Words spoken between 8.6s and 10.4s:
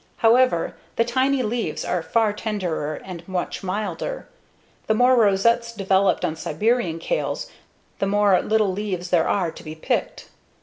leaves there are to be picked.